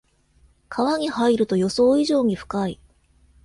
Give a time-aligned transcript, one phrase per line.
[0.67, 2.79] 川に入ると予想以上に深い